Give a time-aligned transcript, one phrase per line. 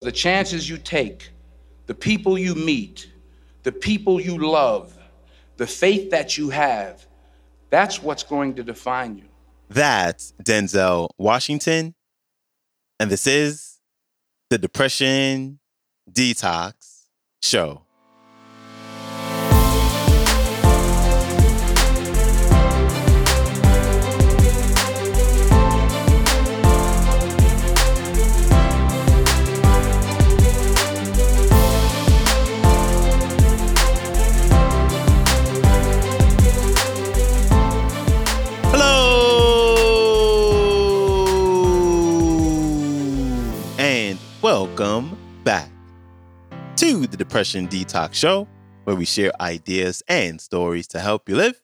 [0.00, 1.30] The chances you take,
[1.86, 3.10] the people you meet,
[3.64, 4.96] the people you love,
[5.58, 7.06] the faith that you have,
[7.68, 9.24] that's what's going to define you.
[9.68, 11.94] That's Denzel Washington.
[12.98, 13.78] And this is
[14.48, 15.60] the Depression
[16.10, 17.04] Detox
[17.42, 17.82] Show.
[47.20, 48.48] Depression Detox Show,
[48.84, 51.60] where we share ideas and stories to help you live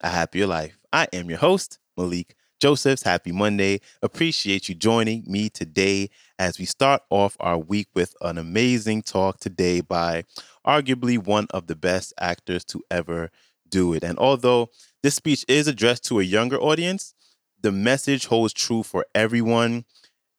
[0.00, 0.78] a happier life.
[0.92, 3.02] I am your host, Malik Josephs.
[3.02, 3.80] Happy Monday.
[4.00, 6.08] Appreciate you joining me today
[6.38, 10.22] as we start off our week with an amazing talk today by
[10.64, 13.30] arguably one of the best actors to ever
[13.68, 14.04] do it.
[14.04, 14.68] And although
[15.02, 17.12] this speech is addressed to a younger audience,
[17.60, 19.84] the message holds true for everyone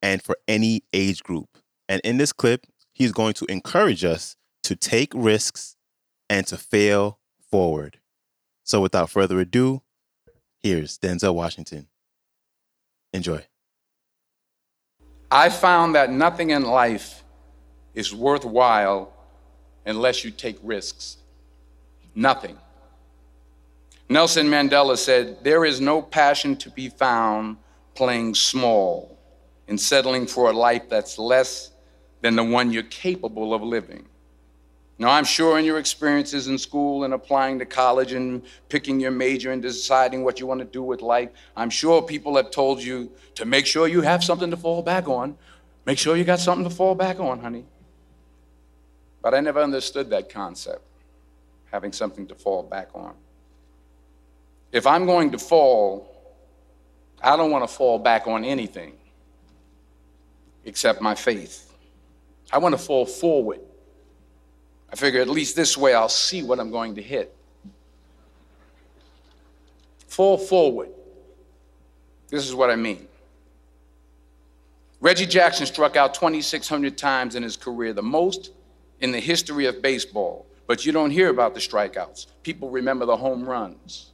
[0.01, 1.49] and for any age group.
[1.89, 5.75] And in this clip, he's going to encourage us to take risks
[6.29, 7.19] and to fail
[7.51, 7.99] forward.
[8.63, 9.83] So without further ado,
[10.63, 11.87] here's Denzel Washington.
[13.13, 13.45] Enjoy.
[15.29, 17.23] I found that nothing in life
[17.93, 19.13] is worthwhile
[19.85, 21.17] unless you take risks.
[22.15, 22.57] Nothing.
[24.07, 27.57] Nelson Mandela said, There is no passion to be found
[27.93, 29.17] playing small
[29.67, 31.71] and settling for a life that's less
[32.21, 34.05] than the one you're capable of living.
[34.97, 39.11] Now, I'm sure in your experiences in school and applying to college and picking your
[39.11, 42.81] major and deciding what you want to do with life, I'm sure people have told
[42.81, 45.37] you to make sure you have something to fall back on.
[45.85, 47.65] Make sure you got something to fall back on, honey.
[49.21, 50.81] But I never understood that concept,
[51.71, 53.15] having something to fall back on.
[54.71, 56.09] If I'm going to fall,
[57.21, 58.93] I don't want to fall back on anything
[60.63, 61.74] except my faith.
[62.55, 63.59] I want to fall forward.
[64.89, 67.35] I figure at least this way I'll see what I'm going to hit.
[70.07, 70.87] Fall forward.
[72.29, 73.09] This is what I mean.
[75.01, 78.51] Reggie Jackson struck out 2,600 times in his career, the most
[79.01, 80.45] in the history of baseball.
[80.65, 82.27] But you don't hear about the strikeouts.
[82.41, 84.13] People remember the home runs.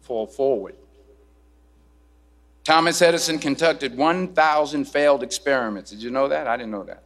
[0.00, 0.76] Fall forward.
[2.64, 5.90] Thomas Edison conducted 1,000 failed experiments.
[5.90, 6.46] Did you know that?
[6.46, 7.02] I didn't know that.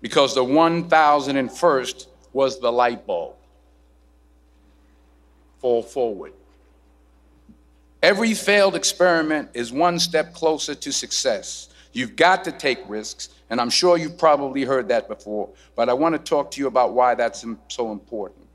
[0.00, 3.36] Because the 1,001st was the light bulb.
[5.60, 6.32] Fall forward.
[8.02, 11.68] Every failed experiment is one step closer to success.
[11.92, 15.92] You've got to take risks, and I'm sure you've probably heard that before, but I
[15.92, 18.48] want to talk to you about why that's so important.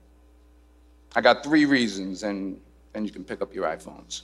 [1.16, 2.60] I got three reasons, and
[2.92, 4.24] then you can pick up your iPhones.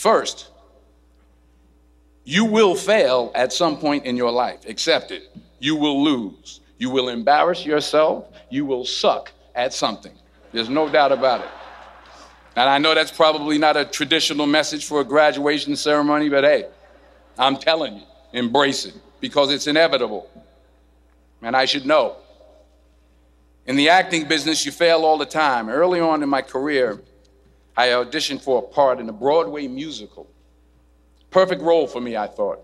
[0.00, 0.48] First,
[2.24, 4.66] you will fail at some point in your life.
[4.66, 5.24] Accept it.
[5.58, 6.60] You will lose.
[6.78, 8.24] You will embarrass yourself.
[8.48, 10.14] You will suck at something.
[10.52, 11.50] There's no doubt about it.
[12.56, 16.64] And I know that's probably not a traditional message for a graduation ceremony, but hey,
[17.38, 18.02] I'm telling you,
[18.32, 20.30] embrace it because it's inevitable.
[21.42, 22.16] And I should know.
[23.66, 25.68] In the acting business, you fail all the time.
[25.68, 27.02] Early on in my career,
[27.80, 30.28] I auditioned for a part in a Broadway musical.
[31.30, 32.58] Perfect role for me, I thought,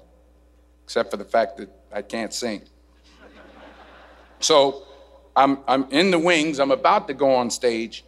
[0.84, 2.60] except for the fact that I can't sing.
[4.41, 4.82] So
[5.34, 8.04] I'm, I'm in the wings, I'm about to go on stage,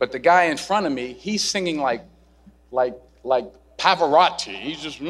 [0.00, 2.02] but the guy in front of me, he's singing like,
[2.72, 3.44] like, like
[3.76, 4.58] Pavarotti.
[4.58, 5.06] He's just, he's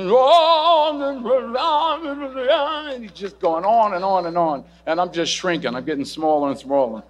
[3.12, 4.64] just going on and on and on.
[4.84, 7.02] And I'm just shrinking, I'm getting smaller and smaller.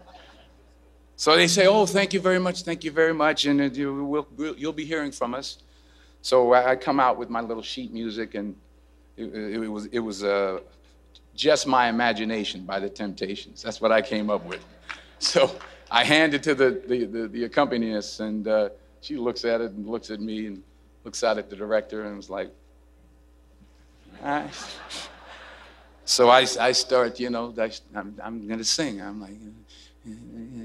[1.19, 4.29] So they say, "Oh, thank you very much, thank you very much, and you will,
[4.56, 5.59] you'll be hearing from us."
[6.23, 8.55] So I come out with my little sheet music, and
[9.17, 10.61] it, it was it was uh,
[11.35, 13.61] just my imagination by the Temptations.
[13.61, 14.65] That's what I came up with.
[15.20, 15.50] So
[15.91, 18.69] I hand it to the the, the, the accompanist, and uh,
[19.00, 20.62] she looks at it and looks at me and
[21.03, 22.50] looks out at the director and was like.
[26.05, 29.03] So I, I start, you know, I, am I'm going to sing.
[29.03, 29.35] I'm like,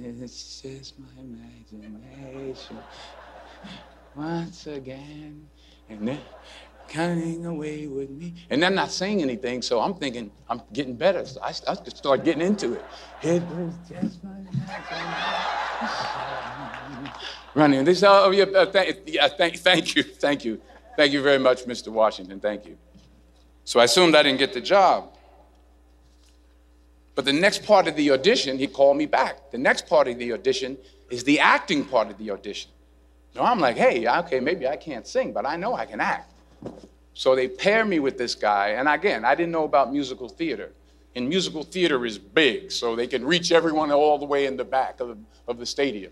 [0.06, 2.78] it's just my imagination.
[4.16, 5.48] Once again,
[5.90, 6.20] and then
[6.88, 8.36] coming away with me.
[8.50, 11.26] And I'm not saying anything, so I'm thinking I'm getting better.
[11.26, 12.86] So I, I start getting into it.
[13.22, 14.84] It was just my imagination.
[17.56, 17.84] Running.
[17.84, 20.62] This, oh, yeah, uh, th- yeah, thank, thank you, thank you.
[20.96, 21.90] Thank you very much, Mr.
[21.90, 22.40] Washington.
[22.40, 22.78] Thank you.
[23.64, 25.18] So I assumed I didn't get the job.
[27.16, 29.52] But the next part of the audition, he called me back.
[29.52, 30.78] The next part of the audition
[31.10, 32.72] is the acting part of the audition.
[33.34, 36.34] So I'm like, hey, okay, maybe I can't sing, but I know I can act.
[37.14, 40.72] So they pair me with this guy, and again, I didn't know about musical theater.
[41.16, 44.64] And musical theater is big, so they can reach everyone all the way in the
[44.64, 45.18] back of the,
[45.48, 46.12] of the stadium.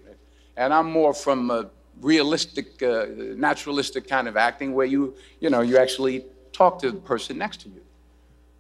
[0.58, 1.72] And I'm more from a
[2.02, 7.00] realistic, uh, naturalistic kind of acting where you, you know, you actually talk to the
[7.00, 7.81] person next to you.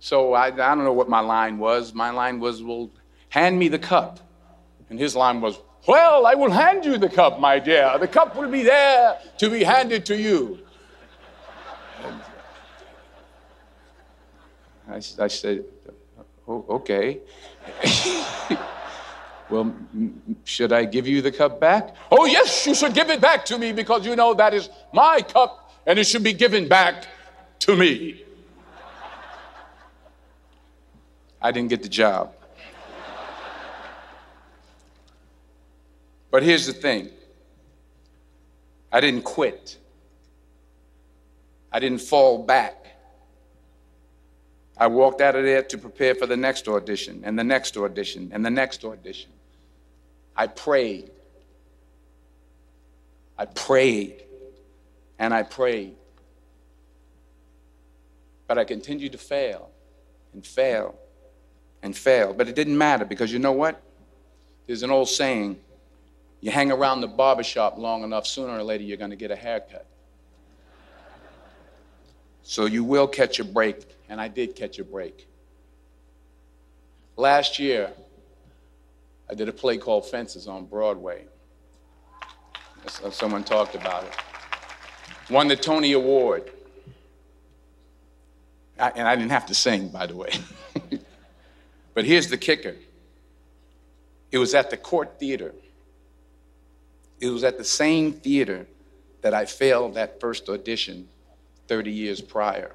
[0.01, 1.93] So I, I don't know what my line was.
[1.93, 2.89] My line was, well,
[3.29, 4.19] hand me the cup.
[4.89, 7.95] And his line was, well, I will hand you the cup, my dear.
[7.99, 10.57] The cup will be there to be handed to you.
[14.89, 15.65] I, I said,
[16.47, 17.19] oh, okay.
[19.51, 19.71] well,
[20.45, 21.95] should I give you the cup back?
[22.11, 25.21] Oh, yes, you should give it back to me because you know that is my
[25.21, 27.05] cup and it should be given back
[27.59, 28.25] to me.
[31.41, 32.33] I didn't get the job.
[36.29, 37.09] But here's the thing
[38.91, 39.77] I didn't quit,
[41.71, 42.77] I didn't fall back.
[44.77, 48.31] I walked out of there to prepare for the next audition, and the next audition,
[48.33, 49.29] and the next audition.
[50.35, 51.11] I prayed.
[53.37, 54.23] I prayed,
[55.19, 55.95] and I prayed.
[58.47, 59.69] But I continued to fail,
[60.33, 60.95] and fail,
[61.83, 62.33] and fail.
[62.33, 63.81] But it didn't matter because you know what?
[64.67, 65.59] There's an old saying
[66.41, 69.35] you hang around the barbershop long enough, sooner or later you're going to get a
[69.35, 69.85] haircut.
[72.43, 75.27] So you will catch a break, and I did catch a break.
[77.15, 77.91] Last year,
[79.29, 81.25] I did a play called Fences on Broadway.
[83.11, 84.13] Someone talked about it.
[85.29, 86.51] Won the Tony Award.
[88.79, 90.31] I, and I didn't have to sing, by the way.
[91.93, 92.75] but here's the kicker
[94.31, 95.53] it was at the Cort Theater.
[97.19, 98.65] It was at the same theater
[99.21, 101.07] that I failed that first audition
[101.67, 102.71] 30 years prior.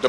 [0.00, 0.08] The,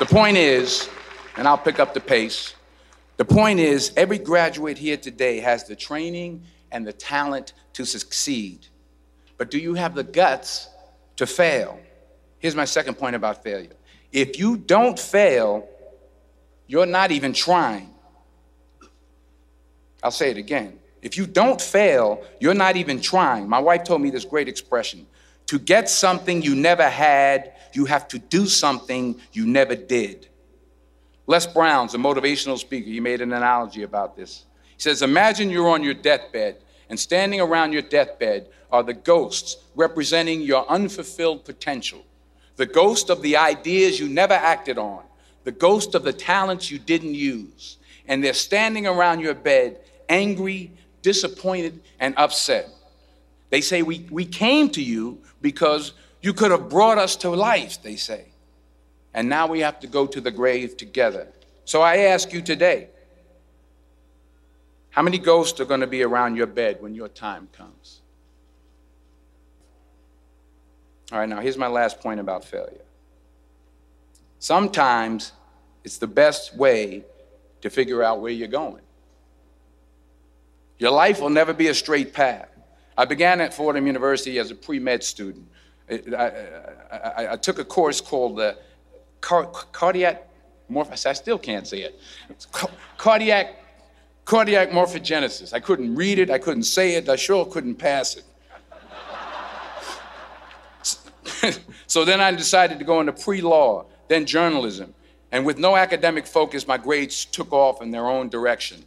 [0.00, 0.88] the point is,
[1.36, 2.54] and I'll pick up the pace,
[3.16, 6.42] the point is, every graduate here today has the training
[6.72, 8.66] and the talent to succeed.
[9.38, 10.68] But do you have the guts
[11.16, 11.78] to fail?
[12.38, 13.72] Here's my second point about failure.
[14.12, 15.68] If you don't fail,
[16.66, 17.90] you're not even trying.
[20.02, 20.78] I'll say it again.
[21.02, 23.48] If you don't fail, you're not even trying.
[23.48, 25.06] My wife told me this great expression
[25.46, 30.28] to get something you never had, you have to do something you never did.
[31.26, 32.88] Les Brown's a motivational speaker.
[32.88, 34.44] He made an analogy about this.
[34.76, 36.58] He says, Imagine you're on your deathbed,
[36.88, 42.04] and standing around your deathbed are the ghosts representing your unfulfilled potential,
[42.56, 45.02] the ghost of the ideas you never acted on,
[45.44, 47.76] the ghost of the talents you didn't use.
[48.08, 50.70] And they're standing around your bed angry,
[51.02, 52.68] disappointed, and upset.
[53.50, 57.82] They say, we, we came to you because you could have brought us to life,
[57.82, 58.26] they say.
[59.14, 61.28] And now we have to go to the grave together.
[61.64, 62.88] So I ask you today
[64.90, 68.00] how many ghosts are going to be around your bed when your time comes?
[71.12, 72.84] All right, now here's my last point about failure.
[74.38, 75.32] Sometimes
[75.84, 77.04] it's the best way
[77.62, 78.82] to figure out where you're going.
[80.78, 82.48] Your life will never be a straight path.
[82.98, 85.46] I began at Fordham University as a pre med student.
[85.90, 86.26] I, I,
[86.90, 88.58] I, I, took a course called the
[89.20, 90.28] car, cardiac
[90.70, 91.06] morph.
[91.06, 92.00] I still can't say it.
[92.98, 93.62] cardiac
[94.24, 95.52] cardiac morphogenesis.
[95.52, 96.30] I couldn't read it.
[96.30, 97.08] I couldn't say it.
[97.08, 98.24] I sure couldn't pass it.
[101.86, 104.94] so then I decided to go into pre law, then journalism.
[105.32, 108.84] And with no academic focus, my grades took off in their own direction.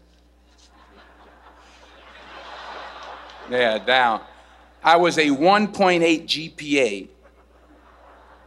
[3.50, 4.22] Yeah, down.
[4.84, 7.10] I was a 1.8 GPA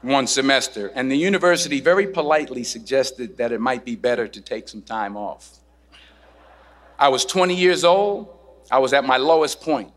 [0.03, 4.69] one semester, and the university very politely suggested that it might be better to take
[4.69, 5.59] some time off.
[6.99, 8.29] I was 20 years old,
[8.71, 9.93] I was at my lowest point.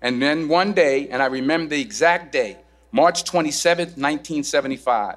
[0.00, 2.58] And then one day, and I remember the exact day,
[2.94, 5.16] March 27th, 1975,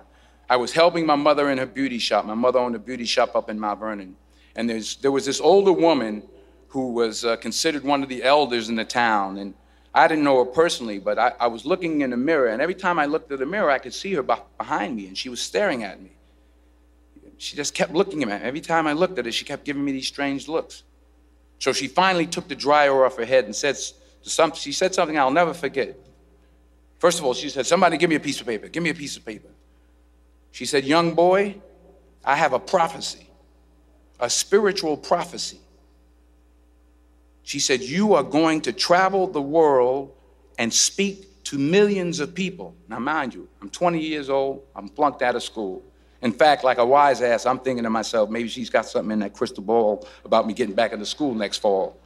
[0.49, 2.25] I was helping my mother in her beauty shop.
[2.25, 4.15] My mother owned a beauty shop up in Mount Vernon.
[4.55, 6.23] And there was this older woman
[6.69, 9.37] who was uh, considered one of the elders in the town.
[9.37, 9.53] And
[9.93, 12.73] I didn't know her personally, but I, I, was looking in the mirror, and every
[12.73, 15.39] time I looked at the mirror, I could see her behind me, and she was
[15.39, 16.13] staring at me.
[17.37, 18.33] She just kept looking at me.
[18.33, 20.81] Every time I looked at her, she kept giving me these strange looks.
[21.59, 23.77] So she finally took the dryer off her head and said,
[24.55, 25.95] she said something I'll never forget.
[26.99, 28.67] First of all, she said, Somebody give me a piece of paper.
[28.67, 29.49] Give me a piece of paper.
[30.51, 31.55] She said, Young boy,
[32.23, 33.29] I have a prophecy,
[34.19, 35.59] a spiritual prophecy.
[37.43, 40.11] She said, You are going to travel the world
[40.57, 42.75] and speak to millions of people.
[42.89, 45.83] Now, mind you, I'm 20 years old, I'm flunked out of school.
[46.21, 49.19] In fact, like a wise ass, I'm thinking to myself, maybe she's got something in
[49.19, 51.97] that crystal ball about me getting back into school next fall.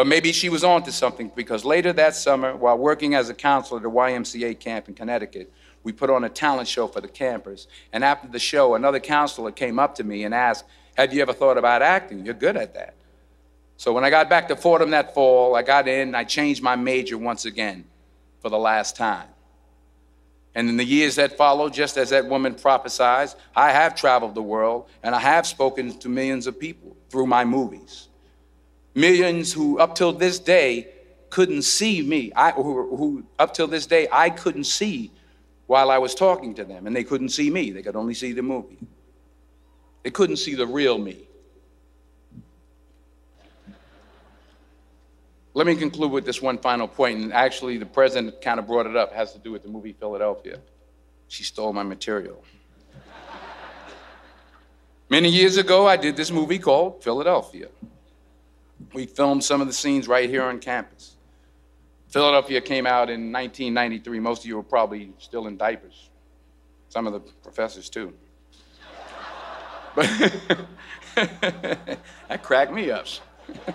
[0.00, 3.34] But maybe she was on to something because later that summer, while working as a
[3.34, 5.52] counselor at the YMCA camp in Connecticut,
[5.82, 7.68] we put on a talent show for the campers.
[7.92, 10.64] And after the show, another counselor came up to me and asked,
[10.96, 12.24] Have you ever thought about acting?
[12.24, 12.94] You're good at that.
[13.76, 16.62] So when I got back to Fordham that fall, I got in, and I changed
[16.62, 17.84] my major once again
[18.40, 19.28] for the last time.
[20.54, 24.42] And in the years that followed, just as that woman prophesied, I have traveled the
[24.42, 28.06] world and I have spoken to millions of people through my movies.
[28.94, 30.88] Millions who, up till this day,
[31.30, 32.32] couldn't see me.
[32.34, 35.12] I, who, who, up till this day, I couldn't see
[35.66, 37.70] while I was talking to them, and they couldn't see me.
[37.70, 38.78] They could only see the movie.
[40.02, 41.28] They couldn't see the real me.
[45.54, 48.86] Let me conclude with this one final point, and actually, the president kind of brought
[48.86, 49.12] it up.
[49.12, 50.58] It has to do with the movie Philadelphia.
[51.28, 52.42] She stole my material.
[55.08, 57.68] Many years ago, I did this movie called Philadelphia.
[58.92, 61.16] We filmed some of the scenes right here on campus.
[62.08, 64.18] Philadelphia came out in 1993.
[64.18, 66.10] Most of you were probably still in diapers.
[66.88, 68.12] Some of the professors, too.
[72.28, 73.06] That cracked me up.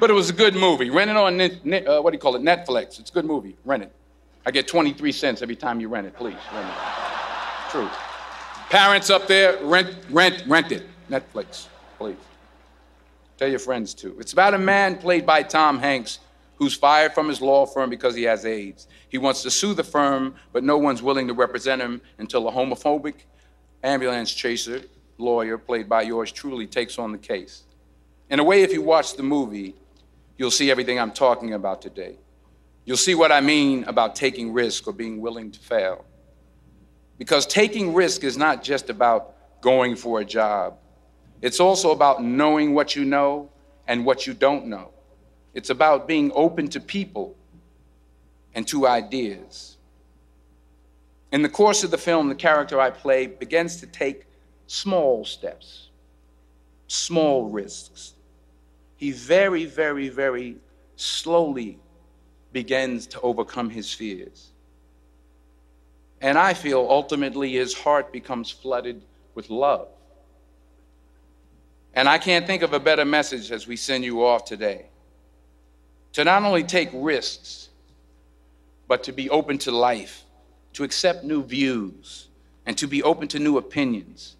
[0.00, 0.88] but it was a good movie.
[0.88, 2.98] Rent it on, uh, what do you call it, Netflix.
[2.98, 3.56] It's a good movie.
[3.64, 3.92] Rent it.
[4.46, 6.36] I get 23 cents every time you rent it, please.
[6.54, 7.70] Rent it.
[7.70, 7.88] True.
[8.70, 10.84] Parents up there, rent, rent, rent it.
[11.10, 11.66] Netflix,
[11.98, 12.16] please.
[13.40, 14.18] Tell your friends too.
[14.20, 16.18] It's about a man played by Tom Hanks
[16.56, 18.86] who's fired from his law firm because he has AIDS.
[19.08, 22.52] He wants to sue the firm, but no one's willing to represent him until a
[22.52, 23.14] homophobic
[23.82, 24.82] ambulance chaser
[25.16, 27.62] lawyer, played by yours truly, takes on the case.
[28.28, 29.74] In a way, if you watch the movie,
[30.36, 32.18] you'll see everything I'm talking about today.
[32.84, 36.04] You'll see what I mean about taking risk or being willing to fail.
[37.16, 40.76] Because taking risk is not just about going for a job.
[41.42, 43.50] It's also about knowing what you know
[43.86, 44.90] and what you don't know.
[45.54, 47.36] It's about being open to people
[48.54, 49.76] and to ideas.
[51.32, 54.26] In the course of the film, the character I play begins to take
[54.66, 55.88] small steps,
[56.88, 58.14] small risks.
[58.96, 60.56] He very, very, very
[60.96, 61.78] slowly
[62.52, 64.50] begins to overcome his fears.
[66.20, 69.02] And I feel ultimately his heart becomes flooded
[69.34, 69.88] with love.
[71.94, 74.86] And I can't think of a better message as we send you off today
[76.12, 77.68] to not only take risks,
[78.88, 80.24] but to be open to life,
[80.72, 82.28] to accept new views,
[82.66, 84.36] and to be open to new opinions,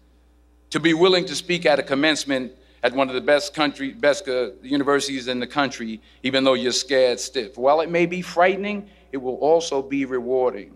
[0.69, 2.53] to be willing to speak at a commencement
[2.83, 6.71] at one of the best country, best uh, universities in the country, even though you're
[6.71, 7.57] scared stiff.
[7.57, 10.75] While it may be frightening, it will also be rewarding.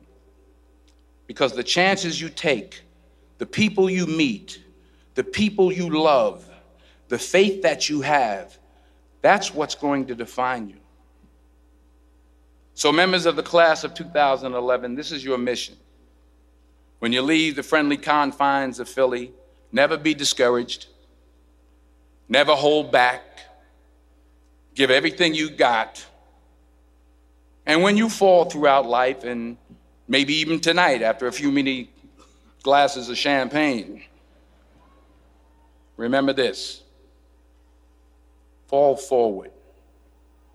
[1.28, 2.84] Because the chances you take,
[3.40, 4.62] the people you meet,
[5.16, 6.46] the people you love,
[7.08, 8.58] the faith that you have,
[9.22, 10.78] that's what's going to define you.
[12.74, 15.76] So, members of the class of 2011, this is your mission.
[17.00, 19.32] When you leave the friendly confines of Philly,
[19.72, 20.88] never be discouraged,
[22.28, 23.22] never hold back,
[24.74, 26.06] give everything you got.
[27.66, 29.58] And when you fall throughout life, and
[30.08, 31.90] maybe even tonight after a few many
[32.62, 34.04] glasses of champagne,
[35.98, 36.82] remember this
[38.68, 39.52] fall forward.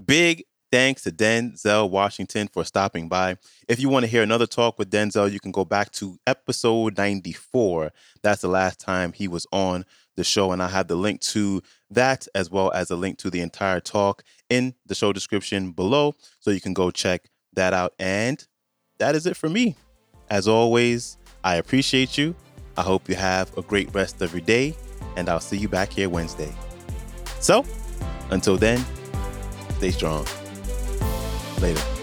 [0.05, 3.37] Big thanks to Denzel Washington for stopping by.
[3.69, 6.97] If you want to hear another talk with Denzel, you can go back to episode
[6.97, 7.91] 94.
[8.23, 9.85] That's the last time he was on
[10.17, 10.53] the show.
[10.53, 13.81] And I have the link to that as well as a link to the entire
[13.81, 16.15] talk in the show description below.
[16.41, 17.95] So you can go check that out.
[17.99, 18.45] And
[18.99, 19.77] that is it for me.
[20.31, 22.35] As always, I appreciate you.
[22.77, 24.77] I hope you have a great rest of your day.
[25.17, 26.53] And I'll see you back here Wednesday.
[27.41, 27.65] So,
[28.31, 28.85] until then,
[29.79, 30.27] stay strong.
[31.61, 32.00] Later.